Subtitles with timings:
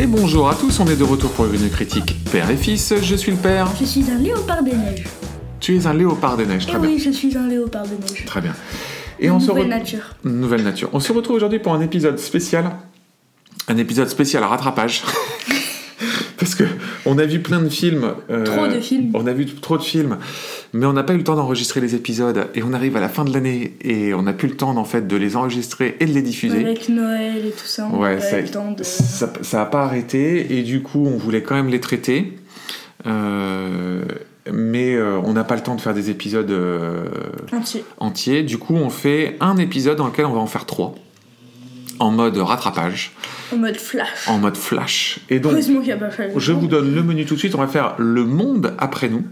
[0.00, 2.94] Et bonjour à tous, on est de retour pour une critique père et fils.
[3.02, 3.66] Je suis le père.
[3.80, 5.04] Je suis un léopard des neiges.
[5.60, 6.88] Tu es un léopard des neiges, Et très bien.
[6.88, 8.24] oui, je suis un léopard des neiges.
[8.24, 8.54] Très bien.
[9.18, 10.02] Et Une on se nouvelle re- nature.
[10.24, 10.88] Nouvelle nature.
[10.92, 12.70] On se retrouve aujourd'hui pour un épisode spécial.
[13.66, 15.02] Un épisode spécial à rattrapage.
[16.38, 16.62] Parce que
[17.04, 18.12] on a vu plein de films.
[18.30, 19.10] euh, Trop de films.
[19.14, 20.18] On a vu trop de films,
[20.72, 22.48] mais on n'a pas eu le temps d'enregistrer les épisodes.
[22.54, 24.84] Et on arrive à la fin de l'année et on n'a plus le temps en
[24.84, 26.60] fait de les enregistrer et de les diffuser.
[26.64, 28.82] Avec Noël et tout ça, on Ouais, a ça, eu le temps de...
[28.82, 32.38] ça, ça a pas arrêté et du coup on voulait quand même les traiter.
[33.06, 34.02] Euh,
[34.52, 37.04] mais euh, on n'a pas le temps de faire des épisodes euh,
[37.52, 37.84] entier.
[37.98, 38.42] entiers.
[38.42, 40.94] Du coup, on fait un épisode dans lequel on va en faire trois.
[42.00, 43.12] En mode rattrapage,
[43.52, 44.28] En mode flash.
[44.28, 45.18] en mode flash.
[45.30, 47.56] Et donc, a pas je vous donne le menu tout de suite.
[47.56, 49.24] On va faire Le Monde après nous.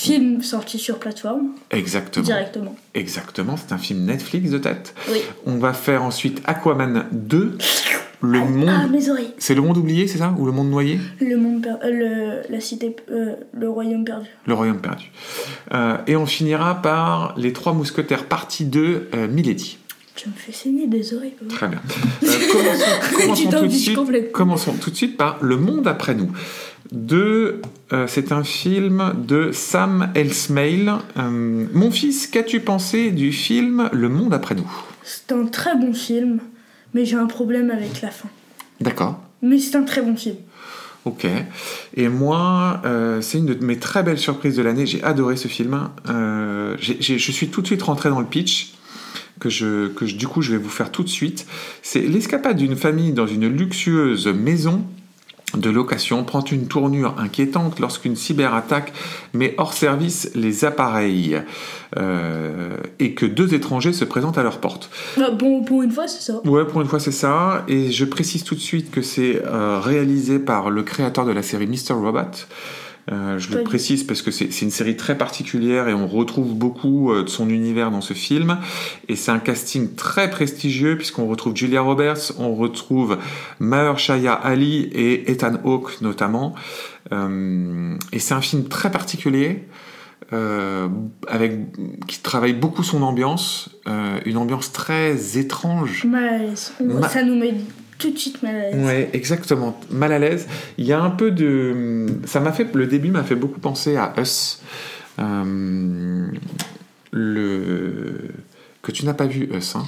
[0.00, 2.24] Film sorti sur plateforme, Exactement.
[2.24, 2.76] directement.
[2.94, 3.56] Exactement.
[3.56, 4.94] C'est un film Netflix de tête.
[5.10, 5.18] Oui.
[5.46, 7.58] On va faire ensuite Aquaman 2.
[8.22, 8.90] Le Ah, monde.
[8.92, 9.32] mes oreilles.
[9.38, 10.34] C'est le monde oublié, c'est ça?
[10.38, 10.98] Ou le monde noyé?
[11.20, 14.26] Le monde per- euh, le, la cité, euh, le royaume perdu.
[14.46, 15.10] Le royaume perdu.
[15.72, 19.78] Euh, et on finira par Les Trois Mousquetaires, partie 2, euh, Milady.
[20.16, 21.30] Tu me fais saigner des oreilles.
[21.38, 21.54] papa.
[21.54, 21.80] Très bien.
[22.20, 22.84] Commençons
[23.16, 26.30] commençons tout, de suite, commençons tout de suite par Le Monde après nous.
[26.92, 27.60] De,
[27.92, 30.90] euh, c'est un film de Sam Elsmail.
[31.16, 34.70] Euh, mon fils, qu'as-tu pensé du film Le Monde après nous?
[35.04, 36.40] C'est un très bon film,
[36.94, 38.28] mais j'ai un problème avec la fin.
[38.80, 39.20] D'accord.
[39.42, 40.36] Mais c'est un très bon film.
[41.04, 41.26] Ok.
[41.94, 44.84] Et moi, euh, c'est une de mes très belles surprises de l'année.
[44.86, 45.88] J'ai adoré ce film.
[46.08, 48.74] Je suis tout de suite rentré dans le pitch
[49.38, 51.46] que je, que je- du coup je vais vous faire tout de suite.
[51.82, 54.84] C'est l'escapade d'une famille dans une luxueuse maison
[55.56, 58.92] de location prend une tournure inquiétante lorsqu'une cyberattaque
[59.32, 61.40] met hors service les appareils
[61.96, 64.90] euh, et que deux étrangers se présentent à leur porte.
[65.18, 66.40] Ah, bon, pour une fois, c'est ça.
[66.44, 67.64] Ouais, pour une fois, c'est ça.
[67.68, 71.42] Et je précise tout de suite que c'est euh, réalisé par le créateur de la
[71.42, 71.94] série Mr.
[71.94, 72.46] Robot.
[73.10, 77.12] Euh, je le précise parce que c'est une série très particulière et on retrouve beaucoup
[77.12, 78.58] euh, de son univers dans ce film.
[79.08, 83.18] Et c'est un casting très prestigieux puisqu'on retrouve Julia Roberts, on retrouve
[83.58, 86.54] Mahershala Ali et Ethan Hawke notamment.
[87.12, 89.64] Euh, et c'est un film très particulier.
[90.32, 90.86] euh,
[91.26, 91.52] avec,
[92.06, 96.72] qui travaille beaucoup son ambiance, euh, une ambiance très étrange, Mal à l'aise.
[96.78, 97.54] On- Ma- Ça nous met
[98.00, 98.84] tout de suite mal à l'aise.
[98.84, 99.78] Ouais, exactement.
[99.90, 100.48] Mal à l'aise.
[100.78, 102.06] Il y a un peu de.
[102.24, 102.74] Ça m'a fait.
[102.74, 104.60] Le début m'a fait beaucoup penser à Us.
[105.18, 106.26] Euh,
[107.12, 108.14] le
[108.82, 109.84] que tu n'as pas vu Us, hein.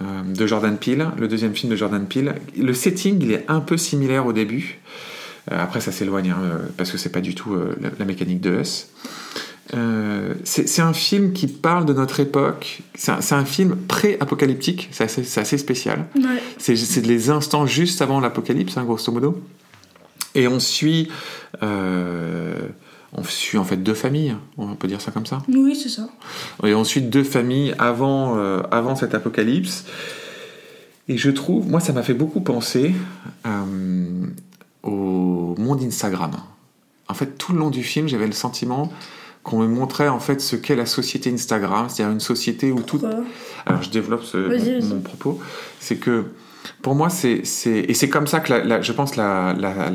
[0.00, 2.34] Euh, de Jordan Peele, le deuxième film de Jordan Peele.
[2.56, 4.78] Le setting, il est un peu similaire au début.
[5.50, 7.56] Euh, après, ça s'éloigne hein, parce que c'est pas du tout
[7.98, 8.88] la mécanique de Us.
[9.74, 12.82] Euh, c'est un film qui parle de notre époque.
[12.94, 14.88] C'est un, film pré-apocalyptique.
[14.92, 16.06] C'est assez, spécial.
[16.16, 16.42] Ouais.
[16.58, 19.42] C'est les instants juste avant l'apocalypse, hein, grosso modo.
[20.34, 21.08] Et on suit,
[21.62, 22.54] euh,
[23.12, 25.42] on suit en fait deux familles, on peut dire ça comme ça.
[25.48, 26.08] Oui, c'est ça.
[26.64, 29.84] Et on suit deux familles avant, euh, avant cet apocalypse.
[31.08, 32.94] Et je trouve, moi, ça m'a fait beaucoup penser
[34.82, 36.30] au monde Instagram.
[37.08, 38.92] En fait, tout le long du film, j'avais le sentiment
[39.42, 42.98] qu'on me montrait en fait ce qu'est la société Instagram, c'est-à-dire une société où tout,
[42.98, 43.24] Pourquoi
[43.66, 45.40] alors je développe ce- mon, propos,
[45.78, 46.24] c'est que
[46.82, 49.90] pour moi c'est et c'est comme ça que la- la- je pense la, la,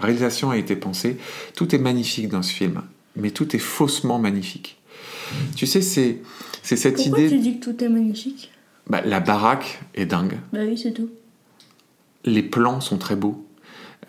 [0.00, 1.16] réalisation a été pensée.
[1.54, 2.82] Tout est magnifique dans ce film,
[3.16, 4.78] mais tout est faussement magnifique.
[5.54, 6.18] Tu sais c'est
[6.62, 7.28] c'est cette Pourquoi idée.
[7.28, 8.50] tu dis que tout est magnifique?
[8.88, 10.38] Bah, la baraque est dingue.
[10.52, 11.10] Bah oui, c'est tout.
[12.24, 13.44] Les plans sont très beaux.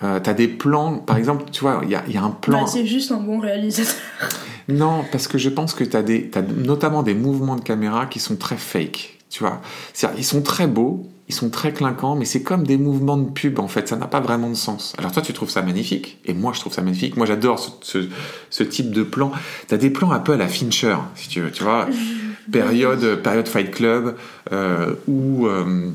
[0.03, 2.29] Euh, T'as des plans, par exemple, tu vois, il y a, il y a un
[2.31, 2.61] plan.
[2.61, 3.95] Bah, c'est juste un bon réalisateur.
[4.69, 8.05] Non, parce que je pense que tu as, des, t'as notamment des mouvements de caméra
[8.05, 9.17] qui sont très fake.
[9.29, 9.61] Tu vois,
[9.93, 13.29] C'est-à-dire, ils sont très beaux, ils sont très clinquants, mais c'est comme des mouvements de
[13.29, 13.87] pub en fait.
[13.87, 14.93] Ça n'a pas vraiment de sens.
[14.97, 17.15] Alors toi, tu trouves ça magnifique, et moi, je trouve ça magnifique.
[17.15, 18.09] Moi, j'adore ce, ce-
[18.49, 19.31] ce type de plan.
[19.69, 21.51] Tu as des plans un peu à la Fincher, si tu veux.
[21.51, 21.87] Tu vois,
[22.51, 24.17] période, période Fight Club,
[24.51, 25.91] euh, où euh,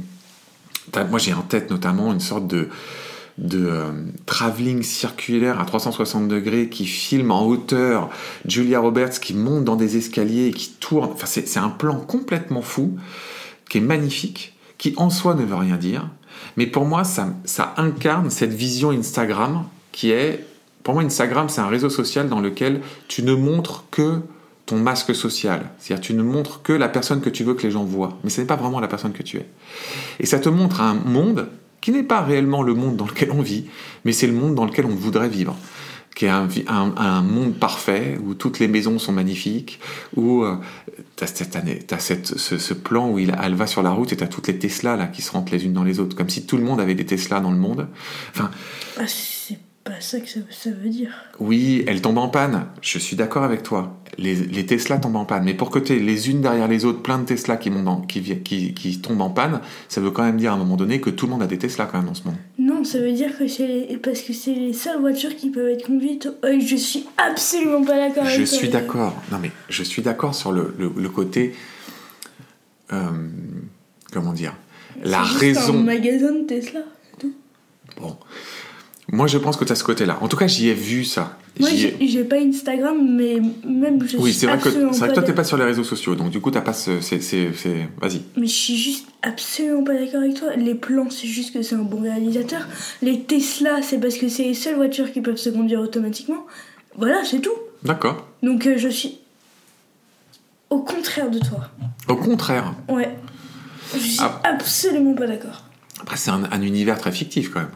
[0.92, 2.68] t'as- moi, j'ai en tête notamment une sorte de
[3.38, 3.92] de euh,
[4.26, 8.10] travelling circulaire à 360 degrés qui filme en hauteur
[8.46, 11.10] Julia Roberts qui monte dans des escaliers et qui tourne.
[11.12, 12.98] Enfin, c'est un plan complètement fou,
[13.68, 16.08] qui est magnifique, qui en soi ne veut rien dire.
[16.56, 20.46] Mais pour moi, ça, ça incarne cette vision Instagram qui est.
[20.82, 24.20] Pour moi, Instagram, c'est un réseau social dans lequel tu ne montres que
[24.66, 25.70] ton masque social.
[25.78, 28.18] C'est-à-dire, tu ne montres que la personne que tu veux que les gens voient.
[28.24, 29.46] Mais ce n'est pas vraiment la personne que tu es.
[30.18, 31.48] Et ça te montre un monde
[31.82, 33.66] qui n'est pas réellement le monde dans lequel on vit,
[34.06, 35.54] mais c'est le monde dans lequel on voudrait vivre.
[36.14, 39.80] qui est un, monde parfait, où toutes les maisons sont magnifiques,
[40.14, 40.56] où euh,
[41.16, 44.26] t'as, cette année- cette, ce, plan où il, elle va sur la route et t'as
[44.26, 46.58] toutes les Tesla là, qui se rentrent les unes dans les autres, comme si tout
[46.58, 47.88] le monde avait des Tesla dans le monde.
[48.34, 48.50] Enfin,
[48.98, 49.04] Ah,
[49.84, 51.10] pas ça que ça, ça veut dire.
[51.40, 53.98] oui, elles tombent en panne, je suis d'accord avec toi.
[54.18, 57.00] Les, les Tesla tombent en panne, mais pour que t'aies les unes derrière les autres,
[57.02, 60.10] plein de Tesla qui, montent en- qui, vi- qui, qui tombent en panne, ça veut
[60.10, 61.98] quand même dire à un moment donné que tout le monde a des Tesla quand
[61.98, 62.36] même dans ce monde.
[62.58, 63.96] Non, ça veut dire que c'est les...
[63.96, 66.28] parce que c'est les seules voitures qui peuvent être conduites.
[66.44, 69.20] Euh, je suis absolument pas d'accord avec Je suis d'accord.
[69.32, 71.54] Non, mais je suis d'accord sur le, le, le côté.
[72.92, 73.10] euh,
[74.12, 74.54] comment dire
[75.02, 75.82] La juste un raison.
[75.82, 76.80] magasin de Tesla.
[77.18, 77.32] tout.
[78.00, 78.16] Bon.
[79.14, 80.16] Moi, je pense que tu as ce côté-là.
[80.22, 81.36] En tout cas, j'y ai vu ça.
[81.60, 85.12] Moi, ai- j'ai j'ai pas Instagram, mais même je Oui, c'est vrai que, vrai que
[85.14, 86.14] toi, t'es pas sur les réseaux sociaux.
[86.14, 86.92] Donc, du coup, t'as pas ce.
[88.00, 88.22] Vas-y.
[88.38, 90.56] Mais je suis juste absolument pas d'accord avec toi.
[90.56, 92.66] Les plans, c'est juste que c'est un bon réalisateur.
[93.02, 96.46] Les Tesla, c'est parce que c'est les seules voitures qui peuvent se conduire automatiquement.
[96.96, 97.52] Voilà, c'est tout.
[97.82, 98.26] D'accord.
[98.42, 99.18] Donc euh, je suis
[100.70, 101.68] au contraire de toi.
[102.08, 102.74] Au contraire.
[102.88, 103.14] Ouais.
[103.92, 104.40] Je suis Ah.
[104.44, 105.64] absolument pas d'accord.
[106.00, 107.70] Après, c'est un, un univers très fictif quand même.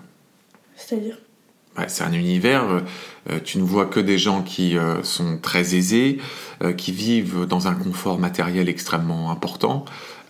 [0.77, 1.19] C'est-à-dire?
[1.89, 2.81] C'est un univers, euh,
[3.31, 6.19] euh, tu ne vois que des gens qui euh, sont très aisés,
[6.63, 9.85] euh, qui vivent dans un confort matériel extrêmement important.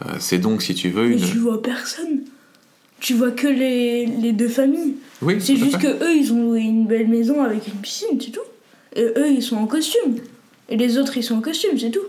[0.05, 1.31] Euh, c'est donc, si tu veux, Mais une...
[1.31, 2.21] tu vois personne.
[2.99, 4.95] Tu vois que les, les deux familles.
[5.23, 8.33] Oui, C'est juste que eux, ils ont loué une belle maison avec une piscine, c'est
[8.33, 8.41] tout.
[8.95, 10.17] Et eux, ils sont en costume.
[10.69, 12.01] Et les autres, ils sont en costume, c'est tout.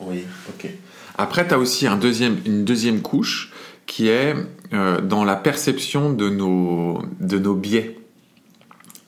[0.00, 0.70] Oui, ok.
[1.18, 3.52] Après, tu as aussi un deuxième, une deuxième couche
[3.86, 4.34] qui est
[4.72, 7.98] euh, dans la perception de nos, de nos biais.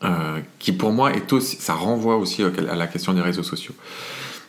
[0.05, 3.75] Euh, qui pour moi est aussi, ça renvoie aussi à la question des réseaux sociaux.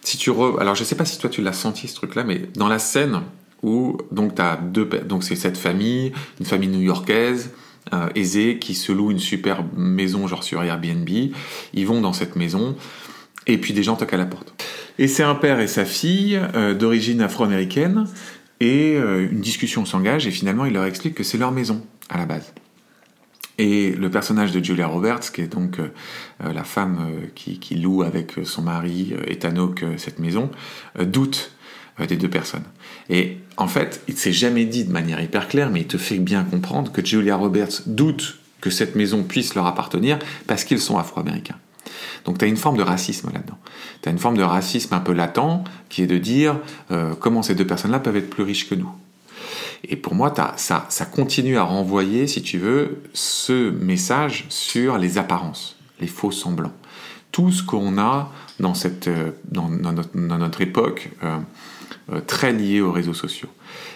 [0.01, 2.41] Si tu re- alors je sais pas si toi tu l'as senti ce truc-là, mais
[2.55, 3.21] dans la scène
[3.61, 7.51] où donc t'as deux, donc c'est cette famille, une famille new-yorkaise
[7.94, 12.35] euh, aisée qui se loue une super maison genre sur Airbnb, ils vont dans cette
[12.35, 12.75] maison
[13.45, 14.55] et puis des gens toquent à la porte.
[14.97, 18.07] Et c'est un père et sa fille euh, d'origine afro-américaine
[18.59, 22.17] et euh, une discussion s'engage et finalement il leur explique que c'est leur maison à
[22.17, 22.53] la base.
[23.57, 25.89] Et le personnage de Julia Roberts, qui est donc euh,
[26.44, 30.50] euh, la femme euh, qui, qui loue avec son mari Ethan Hawke euh, cette maison,
[31.00, 31.51] doute
[32.07, 32.63] des deux personnes.
[33.09, 36.00] Et en fait, il ne s'est jamais dit de manière hyper claire, mais il te
[36.00, 40.17] fait bien comprendre que Julia Roberts doute que cette maison puisse leur appartenir
[40.47, 41.57] parce qu'ils sont afro-américains.
[42.25, 43.59] Donc tu as une forme de racisme là-dedans.
[44.01, 46.59] Tu as une forme de racisme un peu latent qui est de dire
[47.19, 48.89] comment ces deux personnes-là peuvent être plus riches que nous.
[49.88, 55.77] Et pour moi, ça, continue à renvoyer, si tu veux, ce message sur les apparences,
[56.00, 56.74] les faux semblants.
[57.31, 61.38] Tout ce qu'on a dans, cette, euh, dans, notre, époque euh,
[62.12, 63.50] euh, très lié aux réseaux sociaux.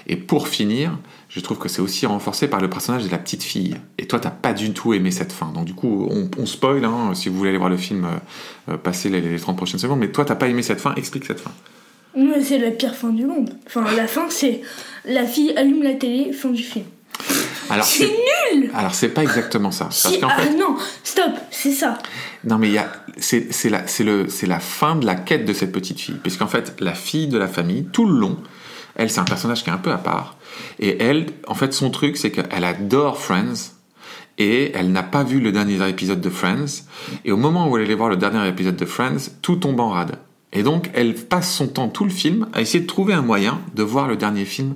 [0.07, 0.98] Et pour finir,
[1.30, 3.78] je trouve que c'est aussi renforcé par le personnage de la petite fille.
[3.98, 5.51] Et toi, t'as pas du tout aimé cette fin.
[5.51, 8.07] Donc du coup, on, on spoil, hein, si vous voulez aller voir le film,
[8.69, 10.00] euh, passez les, les 30 prochaines secondes.
[10.00, 11.51] Mais toi, t'as pas aimé cette fin, explique cette fin.
[12.18, 13.52] Mais c'est la pire fin du monde.
[13.68, 14.62] Enfin, la fin, c'est
[15.06, 16.86] la fille allume la télé, fin du film.
[17.69, 18.10] Alors C'est
[18.54, 19.86] nul Alors c'est pas exactement ça.
[19.86, 21.98] Parce Si- qu'en Ah fait, non, stop, c'est ça.
[22.46, 22.88] Non, mais a,
[23.18, 26.16] c'est, la, le, la fin de la quête de cette petite fille.
[26.22, 28.38] Puisqu'en fait, la fille de la famille, tout le long,
[28.96, 30.38] elle, c'est un personnage qui est un peu à part.
[30.80, 33.74] Et elle, en fait, son truc, c'est qu'elle adore Friends.
[34.40, 36.83] Et elle n'a pas vu le dernier épisode de Friends.
[37.26, 39.90] Et au moment où elle allait voir le dernier épisode de Friends, tout tombe en
[39.90, 40.16] rade.
[40.54, 43.61] Et donc, elle passe son temps, tout le film, à essayer de trouver un moyen
[43.75, 44.75] de voir le dernier film,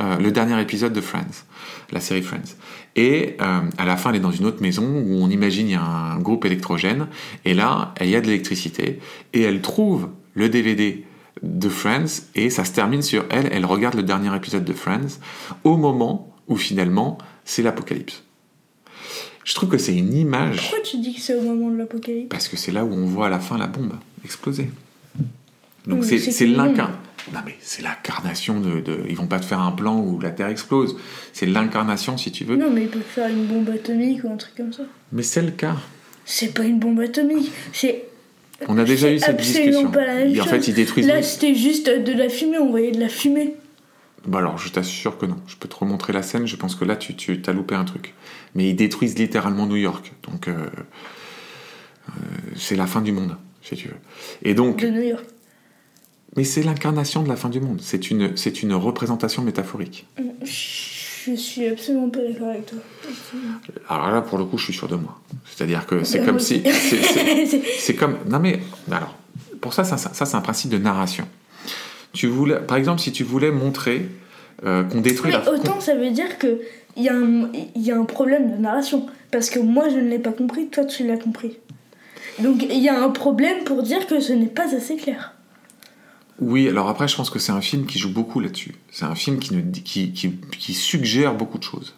[0.00, 1.44] euh, le dernier épisode de Friends,
[1.92, 2.56] la série Friends.
[2.96, 5.72] Et euh, à la fin, elle est dans une autre maison où on imagine il
[5.72, 7.06] y a un groupe électrogène.
[7.44, 8.98] Et là, il y a de l'électricité.
[9.32, 11.04] Et elle trouve le DVD
[11.42, 13.48] de Friends et ça se termine sur elle.
[13.52, 15.20] Elle regarde le dernier épisode de Friends
[15.62, 18.24] au moment où finalement c'est l'apocalypse.
[19.44, 22.28] Je trouve que c'est une image Pourquoi tu dis que c'est au moment de l'apocalypse?
[22.30, 23.92] Parce que c'est là où on voit à la fin la bombe
[24.24, 24.70] exploser.
[25.86, 26.98] Donc Oui, c'est c'est l'incarnation.
[27.32, 29.00] Non mais c'est l'incarnation de, de.
[29.08, 30.96] Ils vont pas te faire un plan où la Terre explose.
[31.32, 32.56] C'est l'incarnation si tu veux.
[32.56, 34.82] Non, mais ils peuvent faire une bombe atomique ou un truc comme ça.
[35.12, 35.76] Mais c'est le cas.
[36.26, 38.04] C'est pas une bombe atomique, c'est.
[38.68, 39.90] On a déjà c'est eu cette discussion.
[39.90, 40.52] pas la même Et en chose.
[40.52, 41.06] fait, ils détruisent.
[41.06, 43.56] Là, les- c'était juste de la fumée, on voyait de la fumée.
[44.26, 45.36] Bah alors, je t'assure que non.
[45.46, 46.46] Je peux te remontrer la scène.
[46.46, 48.14] Je pense que là, tu, tu as loupé un truc.
[48.54, 50.12] Mais ils détruisent littéralement New York.
[50.22, 50.52] Donc, euh,
[52.08, 52.12] euh,
[52.56, 53.96] c'est la fin du monde, si tu veux.
[54.42, 55.24] Et donc, De New York.
[56.36, 57.80] Mais c'est l'incarnation de la fin du monde.
[57.82, 60.06] C'est une, c'est une représentation métaphorique.
[60.44, 62.78] Je suis absolument pas d'accord avec toi.
[63.88, 65.18] Alors là, pour le coup, je suis sûr de moi.
[65.46, 66.62] C'est-à-dire que c'est Moi comme si.
[67.78, 68.16] c'est- comme.
[68.28, 68.60] Non, mais.
[68.90, 69.14] Alors,
[69.60, 71.26] pour ça, ça, ça, c'est un principe de narration.
[72.12, 74.06] Tu voulais, par exemple, si tu voulais montrer
[74.64, 75.50] euh, qu'on détruit Mais la.
[75.52, 76.60] autant ça veut dire que
[76.96, 79.06] il y, a un- il y a un problème de narration.
[79.32, 81.56] Parce que moi je ne l'ai pas compris, toi tu l'as compris.
[82.38, 85.33] Donc il y a un problème pour dire que ce n'est pas assez clair.
[86.46, 88.74] Oui, alors après, je pense que c'est un film qui joue beaucoup là-dessus.
[88.90, 91.94] C'est un film qui, ne, qui, qui, qui suggère beaucoup de choses.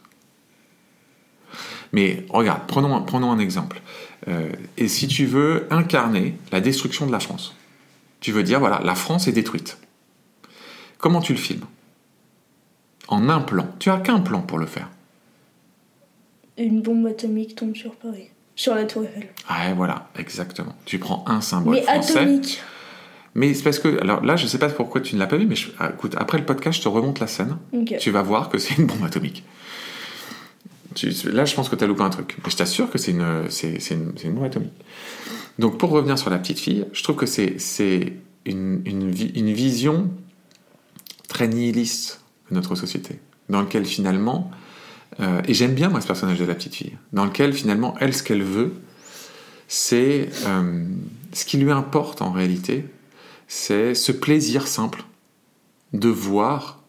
[1.93, 3.81] Mais regarde, prenons, un- prenons un exemple.
[4.29, 7.55] Euh, et si tu veux incarner la destruction de la France,
[8.21, 9.79] tu veux dire, voilà, la France est détruite.
[10.99, 11.65] Comment tu le filmes?
[13.09, 13.69] En un plan.
[13.79, 14.89] Tu as qu'un plan pour le faire.
[16.59, 18.29] Une bombe atomique tombe sur Paris.
[18.55, 19.29] Sur la Tour Eiffel.
[19.49, 20.75] Ah, voilà, exactement.
[20.87, 22.19] Tu prends un symbole Mais français.
[22.21, 22.61] atomique.
[23.39, 25.47] Mais c'est parce que, alors là, je sais pas pourquoi tu ne l'as pas vu,
[25.47, 27.59] mais je- ah, écoute, après le podcast, je te remonte la scène.
[27.99, 29.45] Tu vas voir que c'est une bombe atomique.
[30.95, 32.37] Tu- là, je pense que tu as loupé un truc.
[32.43, 34.73] Mais je t'assure que c'est une, c'est, c'est une, c'est une bombe atomique.
[35.59, 38.15] Donc, pour revenir sur la petite fille, je trouve que c'est, c'est
[38.47, 40.11] une, une, vi- une vision
[41.29, 43.19] très nihiliste de notre société,
[43.51, 44.51] dans lequel finalement,
[45.21, 48.15] euh, et j'aime bien moi ce personnage de la petite fille, dans lequel finalement, elle,
[48.15, 48.73] ce qu'elle veut,
[49.69, 50.85] c'est euh,
[51.33, 52.87] ce qui lui importe en réalité,
[53.49, 55.05] c'est ce plaisir simple
[55.93, 56.83] de voir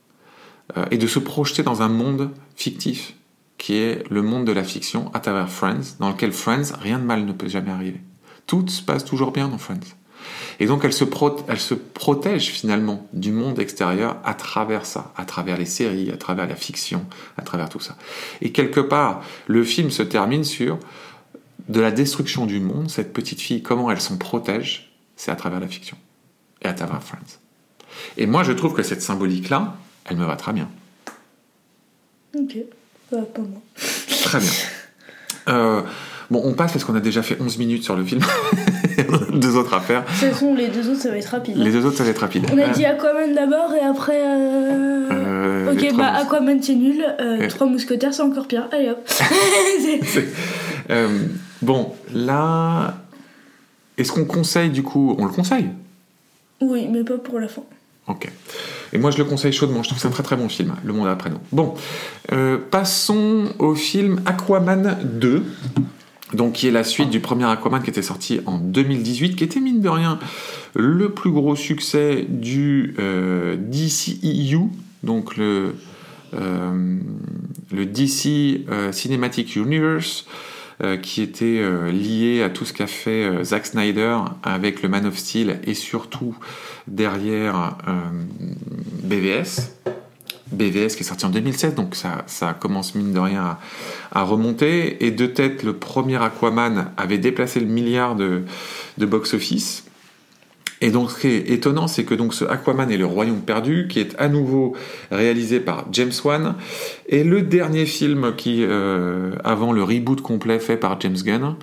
[0.75, 3.13] euh, et de se projeter dans un monde fictif
[3.57, 7.03] qui est le monde de la fiction à travers Friends, dans lequel Friends, rien de
[7.03, 8.01] mal ne peut jamais arriver.
[8.45, 9.95] Tout se passe toujours bien dans Friends.
[10.59, 11.05] Et donc se,
[11.47, 16.17] elle se protège finalement du monde extérieur à travers ça, à travers les séries, à
[16.17, 17.05] travers la fiction,
[17.37, 17.95] à travers tout ça.
[18.41, 20.79] Et quelque part, le film se termine sur
[21.69, 25.59] de la destruction du monde, cette petite fille, comment elle s'en protège, c'est à travers
[25.59, 25.97] la fiction
[26.61, 27.39] et à travers Friends.
[28.17, 30.67] Et moi, je trouve que cette symbolique-là, elle me va très bien.
[32.37, 32.57] Ok.
[33.11, 33.61] Bah, pas moi.
[34.23, 34.49] Très bien.
[35.49, 35.81] Euh,
[36.29, 38.19] bon, on passe parce qu'on a déjà fait 11 minutes sur le film.
[39.31, 40.01] deux autres à faire.
[40.03, 41.55] De toute façon, les deux autres, ça va être rapide.
[41.57, 41.63] hein.
[41.63, 42.45] Les deux autres, ça va être rapide.
[42.51, 44.21] On a Euh, dit Aquaman d'abord et après.
[44.27, 47.01] euh, euh, ok, bah Aquaman c'est nul.
[47.47, 48.67] Trois mousquetaires c'est encore pire.
[48.73, 49.07] Allez hop.
[51.61, 52.95] Bon, là,
[53.97, 55.69] est-ce qu'on conseille du coup On le conseille?
[56.61, 57.63] Oui, mais pas pour la fin.
[58.07, 58.31] Ok.
[58.93, 59.83] Et moi, je le conseille chaudement.
[59.83, 61.39] Je trouve que c'est un très très bon film, Le Monde après nous.
[61.51, 61.73] Bon,
[62.31, 65.43] euh, passons au film Aquaman 2.
[66.33, 69.59] Donc, qui est la suite du premier Aquaman qui était sorti en 2018, qui était
[69.59, 70.19] mine de rien
[70.75, 74.69] le plus gros succès du euh, DCEU,
[75.03, 75.75] donc le,
[76.33, 76.97] euh,
[77.71, 80.25] DC euh, Cinematic Universe,
[81.01, 85.07] qui était euh, lié à tout ce qu'a fait euh, Zack Snyder avec le Man
[85.07, 86.35] of Steel et surtout
[86.85, 87.93] derrière euh,
[89.03, 89.71] BVS.
[90.51, 93.57] BVS qui est sorti en 2007, donc ça, commence mine de rien
[94.11, 95.05] à, remonter.
[95.05, 98.43] Et de tête, le premier Aquaman avait déplacé le milliard de,
[98.97, 99.83] de box-office.
[100.81, 103.87] Et donc, ce qui est étonnant, c'est que donc ce Aquaman et le Royaume perdu,
[103.89, 104.75] qui est à nouveau
[105.11, 106.55] réalisé par James Wan,
[107.09, 111.55] est le dernier film qui, euh, avant le reboot complet fait par James Gunn,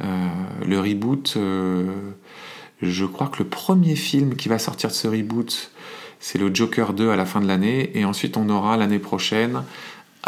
[0.00, 0.04] euh,
[0.66, 1.86] le reboot, euh,
[2.82, 5.70] je crois que le premier film qui va sortir de ce reboot,
[6.20, 9.62] c'est le Joker 2 à la fin de l'année, et ensuite on aura l'année prochaine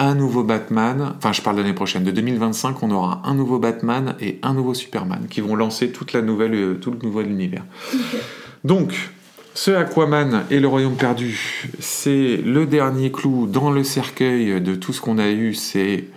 [0.01, 3.59] un nouveau Batman, enfin je parle de l'année prochaine, de 2025, on aura un nouveau
[3.59, 7.31] Batman et un nouveau Superman qui vont lancer toute la nouvelle, euh, tout le nouvel
[7.31, 7.65] univers.
[8.65, 9.11] Donc,
[9.55, 14.93] ce Aquaman et le Royaume perdu, c'est le dernier clou dans le cercueil de tout
[14.93, 16.09] ce qu'on a eu ces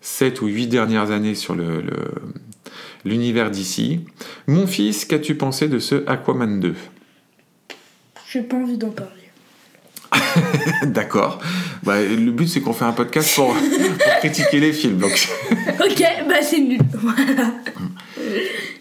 [0.00, 2.12] 7 ou 8 dernières années sur le, le-
[3.04, 4.00] l'univers d'ici.
[4.46, 6.74] Mon fils, qu'as-tu pensé de ce Aquaman 2
[8.30, 9.10] J'ai pas envie d'en parler.
[10.86, 11.40] D'accord.
[11.82, 14.98] Bah, le but, c'est qu'on fait un podcast pour, pour critiquer les films.
[14.98, 15.28] Donc,
[15.80, 16.80] ok, bah c'est nul.
[16.94, 17.52] Voilà.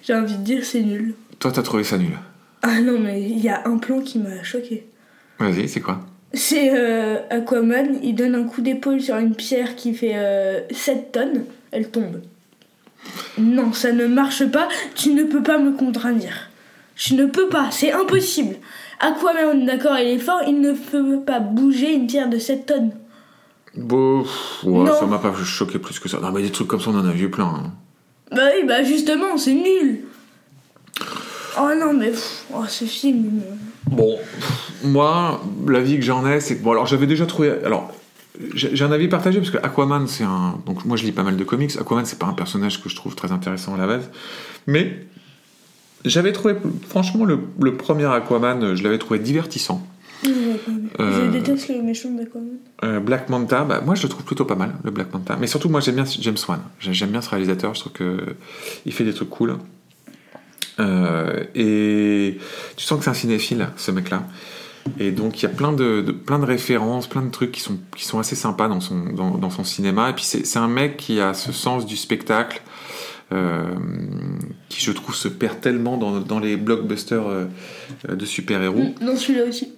[0.03, 1.13] J'ai envie de dire c'est nul.
[1.39, 2.17] toi, t'as trouvé ça nul?
[2.61, 4.85] Ah non, mais il y a un plan qui m'a choqué.
[5.39, 6.01] Vas-y, c'est quoi?
[6.33, 11.11] C'est euh, Aquaman, il donne un coup d'épaule sur une pierre qui fait euh, 7
[11.11, 12.21] tonnes, elle tombe.
[13.37, 16.49] Non, ça ne marche pas, tu ne peux pas me contraindre.
[16.95, 18.55] Je ne peux pas, c'est impossible.
[19.01, 22.91] Aquaman, d'accord, il est fort, il ne peut pas bouger une pierre de 7 tonnes.
[23.75, 24.23] Bon,
[24.63, 26.19] ouais, ça m'a pas choqué plus que ça.
[26.19, 27.45] Non, mais des trucs comme ça, on en a vu plein.
[27.45, 27.71] hein.
[28.35, 30.01] Bah oui, bah justement, c'est nul.
[31.59, 33.41] Oh non, mais pff, oh, ce film.
[33.87, 34.17] Bon,
[34.83, 37.51] moi, l'avis que j'en ai, c'est que bon, alors j'avais déjà trouvé.
[37.65, 37.91] Alors,
[38.53, 40.59] j'ai un avis partagé parce que Aquaman, c'est un.
[40.65, 41.75] Donc, moi, je lis pas mal de comics.
[41.77, 44.09] Aquaman, c'est pas un personnage que je trouve très intéressant à la base,
[44.67, 45.05] mais
[46.05, 46.55] j'avais trouvé,
[46.87, 49.85] franchement, le, le premier Aquaman, je l'avais trouvé divertissant.
[50.23, 50.33] aimé.
[50.99, 51.25] Euh.
[51.27, 52.57] Je déteste le méchant d'Aquaman.
[52.83, 55.37] Euh, Black Manta, bah, moi je le trouve plutôt pas mal, le Black Manta.
[55.39, 56.59] Mais surtout, moi j'aime bien James Wan.
[56.79, 58.17] J'ai- J'aime bien ce réalisateur, je trouve que
[58.85, 59.57] il fait des trucs cool.
[60.79, 62.37] Euh, et
[62.75, 64.23] tu sens que c'est un cinéphile, ce mec-là.
[64.99, 67.61] Et donc il y a plein de, de- plein de références, plein de trucs qui
[67.61, 70.09] sont, qui sont assez sympas dans son, dans, dans son cinéma.
[70.09, 72.69] Et puis c'est c'est un mec qui a ce sens du spectacle, euh,
[74.69, 77.45] qui je trouve se perd tellement dans, dans les blockbusters euh,
[78.09, 78.93] de super-héros.
[79.01, 79.73] Non, celui-là aussi.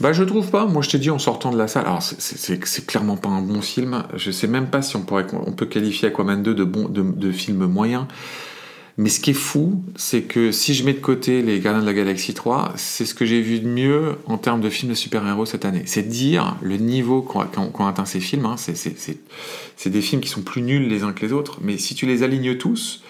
[0.00, 0.66] Bah, je trouve pas.
[0.66, 1.86] Moi, je t'ai dit en sortant de la salle.
[1.86, 4.02] Alors, c'est- clairement pas un bon film.
[4.16, 7.02] Je sais même pas si on pourrait, on peut qualifier Aquaman 2 de bon, de,
[7.02, 8.08] de film moyen.
[8.96, 11.86] Mais ce qui est fou, c'est que si je mets de côté les Gardiens de
[11.86, 14.94] la Galaxie 3, c'est ce que j'ai vu de mieux en termes de films de
[14.96, 15.82] super-héros cette année.
[15.86, 17.40] C'est dire le niveau qu'ont
[17.86, 18.46] atteint ces films.
[18.46, 18.54] hein.
[18.56, 21.58] C'est- des films qui sont plus nuls les uns que les autres.
[21.60, 23.02] Mais si tu les alignes tous,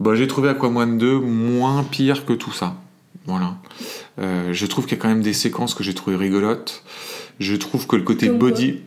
[0.00, 2.76] bah, j'ai trouvé Aquaman 2 moins pire que tout ça.
[3.26, 3.56] Voilà.
[4.18, 6.82] Euh, je trouve qu'il y a quand même des séquences que j'ai trouvées rigolotes.
[7.40, 8.80] Je trouve que le côté body.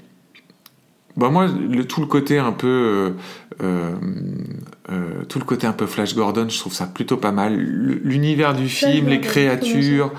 [1.16, 3.13] Bah moi, le, tout le côté un peu,
[3.63, 3.91] euh,
[4.91, 7.55] euh, tout le côté un peu Flash Gordon, je trouve ça plutôt pas mal.
[7.57, 10.11] L'univers du Flash film, les créatures.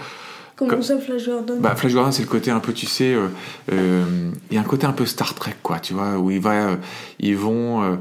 [0.57, 3.15] Comment Comme- ça, Flash Gordon Bah, Flash Gordon, c'est le côté un peu, tu sais,
[3.15, 3.29] euh,
[3.73, 4.03] euh,
[4.51, 6.77] il y a un côté un peu Star Trek, quoi, tu vois, où il va,
[7.21, 7.97] ils vont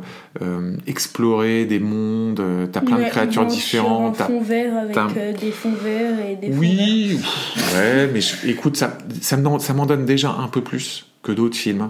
[0.88, 2.42] explorer des mondes.
[2.72, 4.18] T'as plein Ouais, de créatures différentes.
[4.18, 6.70] T'as- un fond vert avec des fonds verts et des fonds verts.
[6.70, 7.20] Oui,
[7.76, 8.76] ouais, mais je- écoute,
[9.22, 9.38] ça
[9.74, 11.90] m'en donne déjà un peu plus que d'autres films.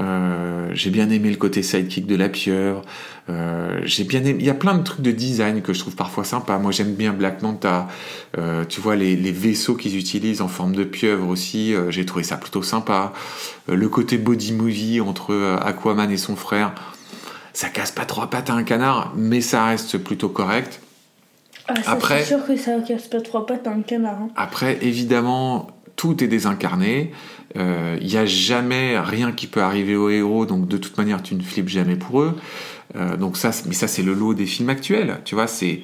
[0.00, 2.82] Euh, j'ai bien aimé le côté sidekick de la pieuvre.
[3.30, 4.36] Euh, j'ai bien aimé.
[4.40, 6.58] Il y a plein de trucs de design que je trouve parfois sympa.
[6.58, 7.88] Moi, j'aime bien Black Manta.
[8.36, 11.74] Euh, tu vois les, les vaisseaux qu'ils utilisent en forme de pieuvre aussi.
[11.88, 13.12] j'ai trouvé ça plutôt sympa.
[13.68, 16.72] Le côté body movie entre Aquaman et son frère.
[17.54, 20.80] Ça casse pas trois pattes à un canard, mais ça reste plutôt correct.
[21.68, 24.18] Ah, ça, Après- c'est sûr que ça casse pas trois pattes à un canard.
[24.20, 24.28] hein.
[24.36, 25.68] Après, évidemment,
[26.04, 27.12] tout est désincarné.
[27.56, 31.22] Euh, Il n'y a jamais rien qui peut arriver aux héros, donc de toute manière,
[31.22, 32.36] tu ne flippes jamais pour eux.
[32.94, 35.20] Euh, donc ça, mais ça, c'est le lot des films actuels.
[35.24, 35.80] Tu vois, c'est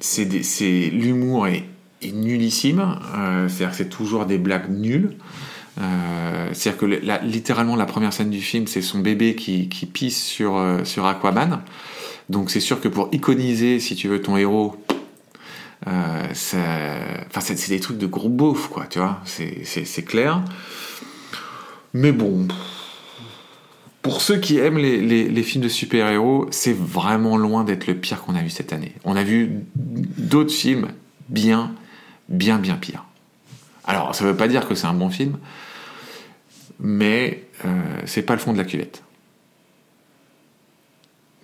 [0.00, 1.62] c'est c'est l'humour est,
[2.12, 2.80] nullissime.
[2.80, 5.12] Euh, C'est-à-dire c'est toujours des blagues nulles.
[5.80, 6.86] Euh, C'est-à-dire que
[7.24, 11.06] littéralement la première scène du film, c'est son bébé qui, qui pisse sur, euh, sur
[11.06, 11.60] Aquaman.
[12.30, 14.94] Donc c'est sûr que pour iconiser, si tu veux, ton héros, euh,
[15.86, 19.64] enfin, c'est des trucs de gros beauf, quoi, tu vois, c'est-
[20.04, 20.42] clair.
[21.94, 22.46] Mais bon,
[24.02, 28.22] pour ceux qui aiment les, les- films de super-héros, c'est vraiment loin d'être le pire
[28.22, 28.94] qu'on a vu cette année.
[29.04, 30.88] On a vu d'autres films
[31.28, 31.72] bien,
[32.28, 33.04] bien, bien pires.
[33.84, 35.38] Alors, ça veut pas dire que c'est un bon film,
[36.78, 37.68] mais euh,
[38.06, 39.02] c'est pas le fond de la cuvette.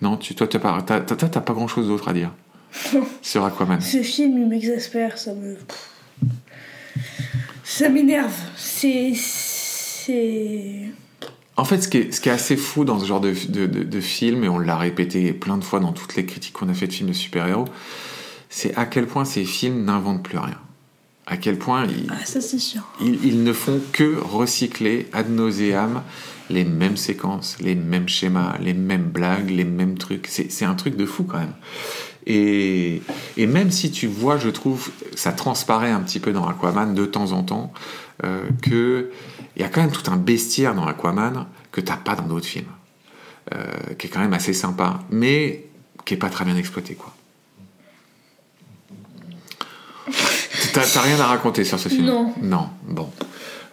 [0.01, 2.31] Non, tu, toi, t'as pas, pas grand chose d'autre à dire
[3.21, 3.81] sur Aquaman.
[3.81, 5.57] Ce film, il m'exaspère, ça me.
[7.63, 8.33] Ça m'énerve.
[8.55, 9.13] C'est.
[9.15, 10.89] C'est.
[11.57, 13.65] En fait, ce qui, est, ce qui est assez fou dans ce genre de, de,
[13.65, 16.69] de- de film, et on l'a répété plein de fois dans toutes les critiques qu'on
[16.69, 17.65] a fait de films de super-héros,
[18.49, 20.57] c'est à quel point ces films n'inventent plus rien.
[21.25, 22.39] À quel point ils, Ah, ça,
[23.01, 26.01] ils, ils ne font que recycler ad nauseam
[26.49, 30.27] les mêmes séquences, les mêmes schémas, les mêmes blagues, les mêmes trucs.
[30.27, 31.53] C'est c'est un truc de fou quand même.
[32.29, 33.01] Et,
[33.37, 37.05] et même si tu vois, je trouve, ça transparaît un petit peu dans Aquaman de
[37.05, 37.71] temps en temps,
[38.25, 39.09] euh, que
[39.55, 42.45] il y a quand même tout un bestiaire dans Aquaman que t'as pas dans d'autres
[42.45, 42.65] films,
[43.55, 43.65] euh,
[43.97, 45.67] qui est quand même assez sympa, mais
[46.03, 47.13] qui est pas très bien exploité, quoi.
[50.73, 52.05] T'as rien à raconter sur ce film?
[52.05, 52.33] Non.
[52.41, 52.69] Non.
[52.87, 53.09] Bon.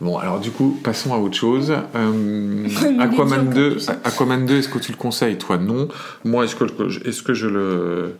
[0.01, 1.73] Bon, alors du coup, passons à autre chose.
[1.95, 2.69] Euh,
[3.01, 4.01] Aquaman médiocre, 2, tout ça.
[4.05, 5.39] Aquaman 2, est-ce que tu le conseilles?
[5.39, 5.89] Toi, non.
[6.25, 8.17] Moi, est-ce que, est-ce que je le,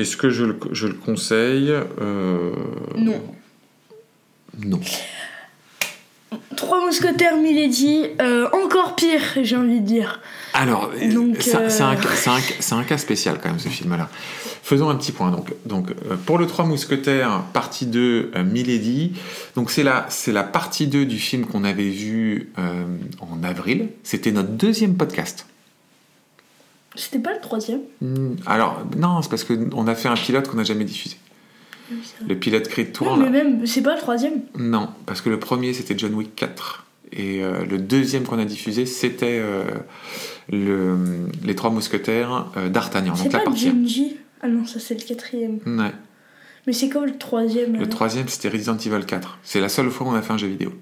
[0.00, 2.52] est-ce que je le, je le conseille Euh,
[2.96, 3.22] Non.
[4.64, 4.80] Non.
[6.56, 10.20] Trois mousquetaires, Milady, euh, encore pire, j'ai envie de dire.
[10.52, 11.68] Alors, c'est un, euh,
[12.60, 14.08] c'est un- cas spécial quand même ce film-là.
[14.62, 15.30] Faisons un petit point.
[15.30, 15.92] Donc, donc
[16.26, 19.12] pour le Trois Mousquetaires, partie 2, euh, Milady.
[19.54, 22.84] Donc c'est la, c'est la partie 2 du film qu'on avait vu euh,
[23.20, 23.88] en avril.
[24.02, 25.46] C'était notre deuxième podcast.
[26.98, 30.56] C'était pas le troisième Hmm, Alors, non, c'est parce qu'on a fait un pilote qu'on
[30.56, 31.16] n'a jamais diffusé.
[32.26, 33.16] Le pilote Creed Tour.
[33.16, 34.40] Non, mais même, c'est pas le troisième.
[34.58, 38.44] Non, parce que le premier c'était John Wick 4 et euh, le deuxième qu'on a
[38.44, 39.64] diffusé c'était euh,
[40.52, 40.98] le,
[41.44, 43.14] les Trois Mousquetaires euh, d'Artagnan.
[43.14, 43.70] C'est Donc la pas partie.
[43.70, 44.16] Genji.
[44.42, 45.60] Ah non, ça c'est le quatrième.
[45.66, 45.92] Ouais.
[46.66, 47.76] Mais c'est comme le troisième.
[47.76, 49.38] Le troisième c'était Resident Evil 4.
[49.42, 50.72] C'est la seule fois où on a fait un jeu vidéo.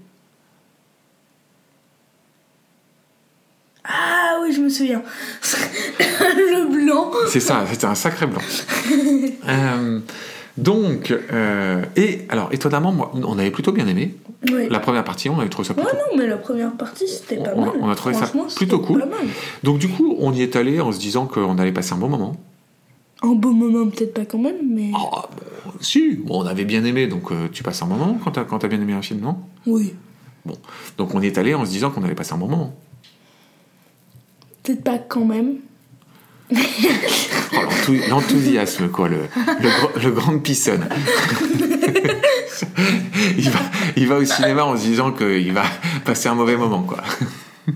[4.37, 5.03] Ah oui, je me souviens.
[6.21, 7.11] le blanc.
[7.29, 8.43] C'est ça, c'était un sacré blanc.
[9.49, 10.01] Euh,
[10.59, 14.13] donc, euh, et alors étonnamment, moi, on avait plutôt bien aimé.
[14.51, 14.69] Ouais.
[14.69, 15.97] La première partie, on avait trouvé ça Ouais, plutôt.
[15.97, 17.75] non, mais la première partie c'était pas On- mal.
[17.81, 19.05] on a trouvé ça plutôt cool.
[19.63, 22.09] Donc du coup, on y est allé en se disant qu'on allait passer un bon
[22.09, 22.37] moment.
[23.23, 24.91] Un beau moment, peut-être pas quand même, mais.
[24.97, 25.29] Ah,
[25.65, 28.33] bon, si, bon, on avait bien aimé, donc euh, tu passes un bon moment quand
[28.33, 29.37] t'as, quand bien aimé un film, non?
[29.67, 29.95] Oui.
[30.99, 32.75] Donc on y est allé en se disant qu'on allait passer un bon moment.
[34.67, 35.59] Peut-être pas quand même.
[36.53, 36.57] Oh,
[37.53, 39.19] l'enthou- L'enthousiasme, quoi, le,
[39.61, 40.89] le, gr- le grand pissonne.
[43.97, 45.63] il, va, au cinéma en se disant qu'il va
[46.05, 47.01] passer un mauvais moment, quoi.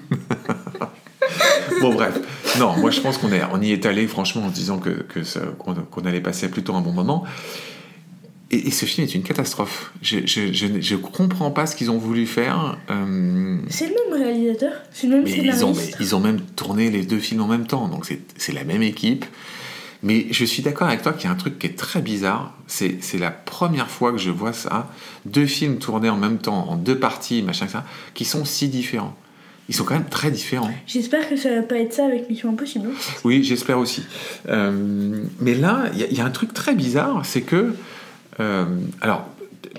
[1.81, 2.19] bon, bref.
[2.59, 5.21] Non, moi je pense qu'on on y est allé, franchement, en se disant que, que
[5.59, 7.25] qu'on, qu'on allait passer plutôt un bon moment.
[8.53, 9.93] Et, et ce film est une catastrophe.
[10.03, 12.77] Je, je, je, ne- je comprends pas ce qu'ils ont voulu faire.
[12.91, 16.21] euh, C'est le même réalisateur C'est le même mais ils ont, scénariste mais ils ont
[16.21, 19.25] même tourné les deux films en même temps, donc c'est la même équipe.
[20.03, 22.55] Mais je suis d'accord avec toi qu'il y a un truc qui est très bizarre.
[22.67, 24.91] C'est la première fois que je vois ça.
[25.27, 27.85] Deux films tournés en même temps, en deux parties, machin, ça,
[28.15, 29.15] qui sont si différents.
[29.69, 30.71] Ils sont quand même très différents.
[30.87, 32.89] J'espère que ça va pas être ça avec Mission Impossible.
[33.25, 34.03] Oui, j'espère aussi.
[34.49, 37.75] Euh, mais là, il y, a- il y a un truc très bizarre, c'est que.
[38.41, 38.65] Euh,
[39.01, 39.27] alors,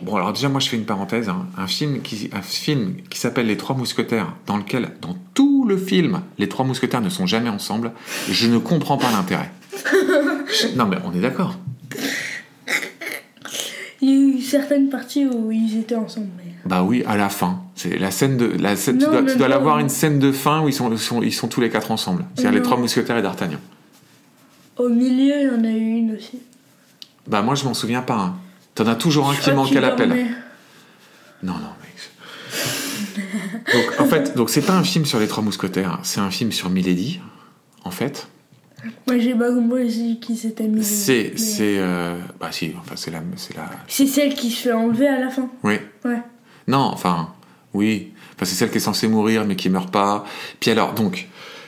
[0.03, 1.29] bon, alors déjà, moi, je fais une parenthèse.
[1.29, 1.45] hein.
[1.57, 5.77] un film qui, un film qui s'appelle Les Trois Mousquetaires, dans lequel, dans tout le
[5.77, 7.91] film, les Trois Mousquetaires ne sont jamais ensemble.
[8.29, 9.51] Je ne comprends pas l'intérêt.
[10.75, 11.57] Non, mais on est d'accord.
[14.01, 16.27] Il y a eu certaines parties où ils étaient ensemble.
[16.37, 16.51] Mais...
[16.65, 17.61] Bah oui, à la fin.
[17.75, 18.45] C'est la scène de.
[18.59, 21.21] La scène, tu dois, tu dois l'avoir une scène de fin où ils sont, sont,
[21.21, 22.25] ils sont tous les quatre ensemble.
[22.35, 22.63] C'est-à-dire les.
[22.63, 23.59] Trois Mousquetaires et D'Artagnan.
[24.77, 26.39] Au milieu, il y en a eu une aussi.
[27.27, 28.15] Bah moi, je m'en souviens pas.
[28.17, 28.35] hein.
[28.75, 30.09] T'en as toujours un Je qui manque à l'appel.
[31.43, 33.63] Non, non, mec.
[33.73, 36.51] donc, en fait, donc c'est pas un film sur les trois mousquetaires, c'est un film
[36.51, 37.19] sur Milady,
[37.83, 38.27] en fait.
[39.07, 40.83] Moi, j'ai pas compris qui s'était mis.
[40.83, 44.63] C'est, mais- c'est, euh, bah si, enfin c'est la, c'est la, C'est celle qui se
[44.63, 45.49] fait enlever à la fin.
[45.63, 45.75] oui.
[46.05, 46.21] Ouais.
[46.67, 47.33] Non, enfin,
[47.73, 48.11] oui.
[48.35, 50.25] Enfin, c'est celle qui est censée mourir mais qui meurt pas.
[50.59, 51.27] Puis alors, donc,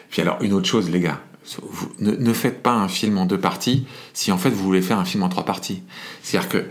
[0.10, 1.20] puis alors, une autre chose, les gars.
[1.62, 4.82] Vous, ne, ne faites pas un film en deux parties si en fait vous voulez
[4.82, 5.84] faire un film en trois parties.
[6.22, 6.66] C'est-à-dire que,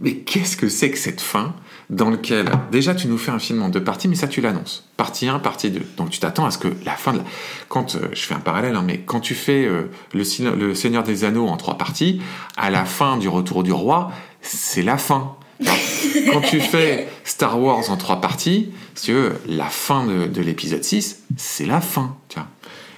[0.00, 1.54] mais qu'est-ce que c'est que cette fin
[1.90, 4.88] dans lequel, déjà tu nous fais un film en deux parties, mais ça tu l'annonces.
[4.96, 5.82] Partie 1, partie 2.
[5.98, 7.24] Donc tu t'attends à ce que la fin de la...
[7.68, 10.74] Quand, euh, je fais un parallèle, hein, mais quand tu fais euh, le, Seigneur- le
[10.74, 12.22] Seigneur des Anneaux en trois parties,
[12.56, 15.36] à la fin du Retour du Roi, c'est la fin.
[15.60, 15.76] Alors,
[16.32, 20.40] quand tu fais Star Wars en trois parties, si tu veux, la fin de, de
[20.40, 22.16] l'épisode 6, c'est la fin.
[22.28, 22.48] Tu vois.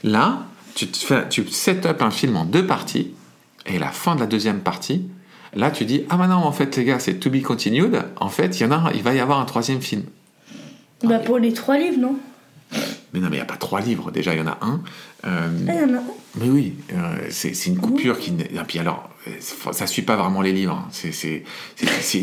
[0.04, 3.12] Là, tu, te fais, tu set up un film en deux parties,
[3.66, 5.06] et la fin de la deuxième partie,
[5.54, 7.96] là tu dis Ah, bah non, en fait, les gars, c'est to be continued.
[8.16, 10.02] En fait, il, y en a, il va y avoir un troisième film.
[11.02, 12.16] Bah, pour les trois livres, non?
[13.12, 14.80] Mais non, mais il n'y a pas trois livres, déjà, il y en a un.
[15.26, 16.04] Euh, Ah, il y en a un.
[16.36, 18.32] mais oui, euh, c'est c'est une coupure qui.
[18.32, 19.30] n'est- Et puis alors, euh,
[19.72, 20.84] ça suit pas vraiment les livres.
[20.84, 20.88] hein.
[20.90, 21.44] C'est,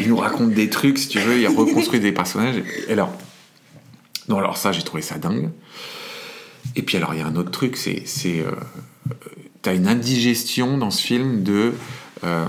[0.00, 2.62] il nous raconte des trucs, si tu veux, il reconstruit des personnages.
[2.88, 3.12] Et alors,
[4.28, 5.50] non, alors ça, j'ai trouvé ça dingue.
[6.76, 8.02] Et puis alors, il y a un autre truc, c'est.
[8.06, 8.50] c'est euh,
[9.62, 11.72] T'as une indigestion dans ce film de,
[12.24, 12.44] euh,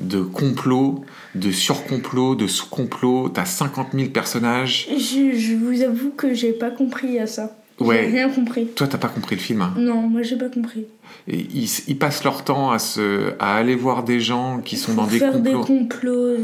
[0.00, 3.28] de complot, de surcomplot, de sous-complot.
[3.30, 4.88] T'as 50 000 personnages.
[4.90, 7.56] Je, je vous avoue que j'ai pas compris à ça.
[7.78, 8.06] Ouais.
[8.10, 8.66] J'ai rien compris.
[8.74, 10.84] Toi, t'as pas compris le film, hein Non, moi j'ai pas compris.
[11.28, 14.92] Et ils, ils passent leur temps à, se, à aller voir des gens qui sont
[14.94, 15.64] dans des Faire des complots.
[15.64, 16.36] complots.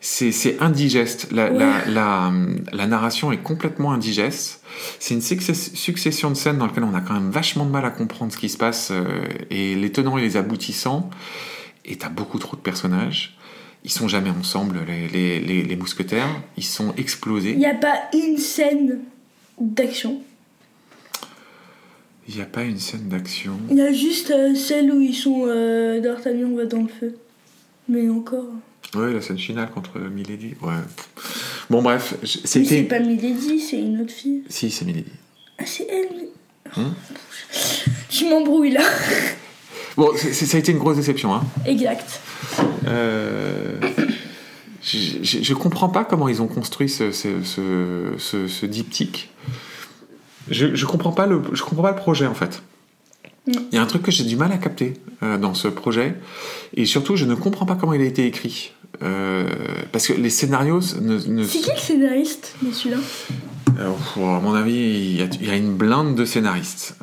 [0.00, 1.28] C'est indigeste.
[1.32, 1.58] La, Ouais.
[1.58, 2.32] la, la,
[2.72, 4.62] la narration est complètement indigeste.
[5.00, 7.84] C'est une success- succession de scènes dans lesquelles on a quand même vachement de mal
[7.84, 9.04] à comprendre ce qui se passe euh,
[9.50, 11.10] et les tenants et les aboutissants.
[11.86, 13.36] Et t'as beaucoup trop de personnages.
[13.84, 16.28] Ils sont jamais ensemble, les, les, les, les mousquetaires.
[16.56, 17.54] Ils sont Il explosés.
[17.54, 19.00] n'y a pas une scène
[19.60, 20.20] d'action?
[22.28, 23.52] Il n'y a pas une scène d'action.
[23.70, 25.44] Il y a juste euh, celle où ils sont.
[25.46, 27.16] Euh, D'Artagnan va dans le feu.
[27.88, 28.48] Mais encore.
[28.96, 30.54] Ouais, la scène finale contre Milady.
[30.60, 30.72] Ouais.
[31.70, 32.82] Bon, bref, Mais c'est c'était.
[32.82, 34.42] pas Milady, c'est une autre fille.
[34.48, 35.12] Si, c'est Milady.
[35.58, 36.26] Ah, c'est elle.
[36.76, 36.94] Hum
[38.10, 38.82] Je m'embrouille là.
[39.96, 41.34] Bon, ça a été une grosse déception.
[41.34, 41.42] Hein.
[41.64, 42.20] exact.
[42.86, 43.80] Euh,
[44.82, 49.30] je, je comprends pas comment ils ont construit ce, ce, ce, ce- ce diptyque.
[50.50, 52.62] Je, je comprends pas le je comprends pas le projet en fait.
[53.48, 53.52] Mm.
[53.72, 56.14] Il y a un truc que j'ai du mal à capter euh, dans ce projet
[56.74, 59.48] et surtout je ne comprends pas comment il a été écrit Euh,
[59.92, 62.98] parce que les scénarios ne, ne C'est qui le scénariste de celui-là
[63.78, 66.96] à mon avis il y, a, il y a une blinde de scénaristes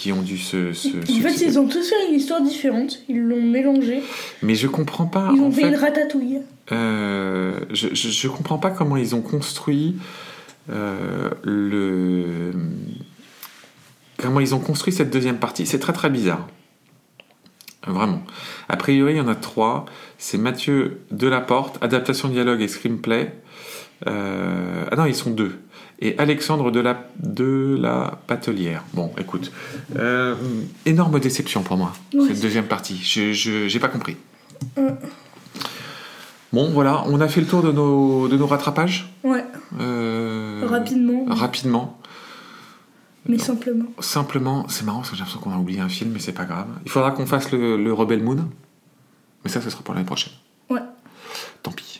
[0.00, 3.00] qui ont dû se, se En fait, ils ont tous fait une histoire différente.
[3.10, 4.02] Ils l'ont mélangé.
[4.40, 6.38] mais je comprends pas Ils ont en fait, fait, une ratatouille.
[6.72, 9.96] Euh, je, je, je comprends pas comment ils ont construit
[10.70, 12.52] euh, le.
[14.16, 15.66] Comment ils ont construit cette deuxième partie.
[15.66, 16.48] C'est très très bizarre.
[17.86, 18.22] Vraiment.
[18.70, 19.84] A priori, il y en a trois.
[20.16, 23.34] C'est Mathieu Delaporte, adaptation dialogue et screenplay.
[24.06, 25.58] Euh, Ah non, ils sont deux.
[26.02, 28.84] Et Alexandre de la, de la Patelière.
[28.94, 29.52] Bon, écoute.
[29.96, 30.34] Euh,
[30.86, 32.96] énorme déception pour moi, cette deuxième partie.
[33.02, 33.32] Je
[33.68, 34.16] j'ai pas compris.
[34.76, 34.94] Ouais.
[36.52, 39.12] Bon, voilà, on a fait le tour de nos, de nos rattrapages.
[39.22, 39.44] Ouais,
[39.78, 41.24] Euh, rapidement.
[41.28, 41.98] Rapidement.
[43.26, 43.84] Mais simplement.
[44.00, 46.46] Simplement, c'est marrant parce que j'ai l'impression qu'on a oublié un film, mais c'est pas
[46.46, 46.66] grave.
[46.84, 48.48] Il faudra qu'on fasse le, le Rebel Moon.
[49.44, 50.32] Mais ça, ce sera pour l'année prochaine.
[50.70, 50.80] Ouais.
[51.62, 51.99] Tant pis.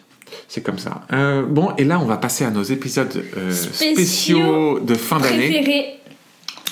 [0.53, 1.03] C'est comme ça.
[1.13, 5.21] Euh, bon, et là, on va passer à nos épisodes euh, Spéciaux spéciaux de fin
[5.21, 6.01] d'année.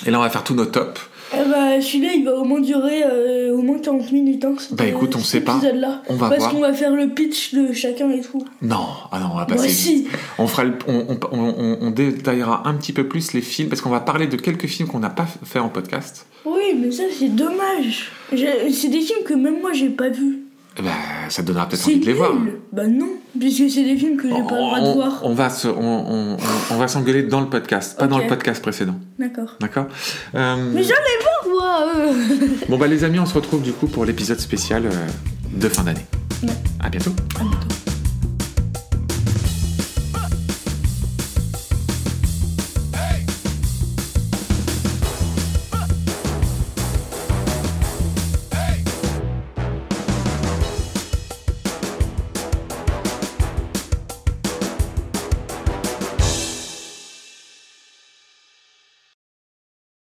[0.05, 0.99] Et là, on va faire tous nos tops.
[1.33, 4.43] Eh bah, celui-là, il va au moins durer euh, au moins 40 minutes.
[4.43, 5.61] Hein, Bah, écoute, on sait pas.
[6.09, 8.43] On va Parce qu'on va faire le pitch de chacun et tout.
[8.61, 9.69] Non, ah non, on va passer.
[9.69, 10.07] si.
[10.39, 13.69] On, fera le- on, on- on- on- on détaillera un petit peu plus les films
[13.69, 16.25] parce qu'on va parler de quelques films qu'on n'a pas fait en podcast.
[16.45, 18.11] Oui, mais ça, c'est dommage.
[18.31, 20.39] C'est des films que même moi, j'ai pas vus.
[20.81, 20.91] Ben,
[21.29, 22.33] ça te donnera peut-être envie de les voir.
[22.71, 25.19] Bah non, puisque c'est des films que j'ai pas le droit de voir.
[25.23, 26.37] on va se- on, on- on-
[26.71, 28.95] on va s'engueuler dans le podcast, pas dans le podcast précédent.
[29.17, 29.55] D'accord.
[29.59, 29.87] D'accord
[30.35, 32.13] Euh, Mais j'allais voir, moi euh.
[32.69, 34.89] Bon bah les amis, on se retrouve du coup pour l'épisode spécial euh,
[35.53, 36.05] de fin d'année.
[36.43, 36.49] Ouais.
[36.79, 37.11] À bientôt.
[37.35, 37.78] À bientôt.